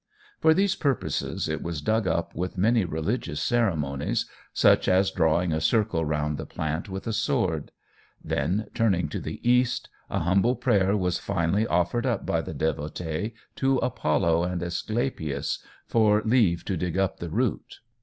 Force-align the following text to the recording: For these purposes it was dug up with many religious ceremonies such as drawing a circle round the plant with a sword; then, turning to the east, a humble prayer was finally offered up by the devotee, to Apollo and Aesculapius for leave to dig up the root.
For 0.39 0.55
these 0.55 0.73
purposes 0.73 1.47
it 1.47 1.61
was 1.61 1.79
dug 1.79 2.07
up 2.07 2.33
with 2.33 2.57
many 2.57 2.85
religious 2.85 3.39
ceremonies 3.39 4.25
such 4.51 4.87
as 4.87 5.11
drawing 5.11 5.51
a 5.53 5.61
circle 5.61 6.03
round 6.05 6.39
the 6.39 6.45
plant 6.47 6.89
with 6.89 7.05
a 7.05 7.13
sword; 7.13 7.71
then, 8.23 8.65
turning 8.73 9.09
to 9.09 9.19
the 9.19 9.39
east, 9.47 9.89
a 10.09 10.21
humble 10.21 10.55
prayer 10.55 10.97
was 10.97 11.19
finally 11.19 11.67
offered 11.67 12.07
up 12.07 12.25
by 12.25 12.41
the 12.41 12.55
devotee, 12.55 13.35
to 13.57 13.77
Apollo 13.77 14.45
and 14.45 14.63
Aesculapius 14.63 15.59
for 15.85 16.23
leave 16.25 16.65
to 16.65 16.75
dig 16.75 16.97
up 16.97 17.17
the 17.19 17.29
root. 17.29 17.81